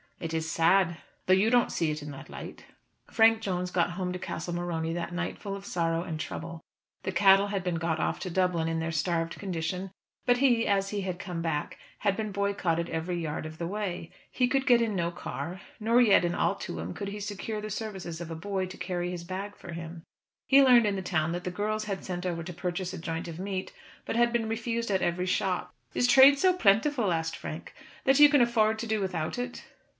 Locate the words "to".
4.13-4.19, 8.21-8.29, 18.67-18.77, 22.43-22.53, 28.79-28.87